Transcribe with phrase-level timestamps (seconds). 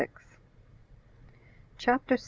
[1.77, 2.19] CHAPTER 6.